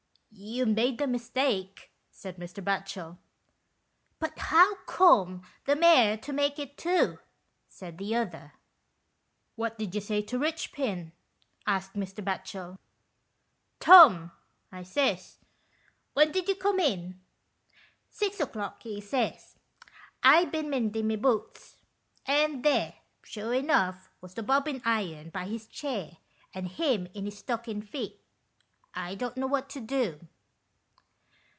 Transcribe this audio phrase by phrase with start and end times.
[0.51, 2.63] "You'd made a mistake," said Mr.
[2.63, 3.17] Batchel."
[4.21, 7.19] But how come the mare to make it too?"
[7.67, 8.51] said the other.
[8.51, 11.11] 41 anOST TALES." What did you say to Eichpin?"
[11.75, 12.23] asked Mr.
[12.23, 12.79] Batchel.
[13.81, 14.31] "Tom,"
[14.71, 15.37] I says,
[16.13, 17.21] "when did you come in?'
[18.09, 19.57] Six o'clock,' he says,'
[20.23, 21.77] I bin mendin' my boots';
[22.25, 26.17] and there, sure enough, was the bobbin' iron by his chair,
[26.53, 28.17] and him in his stockin' feet.
[28.93, 30.27] I don't know what to do."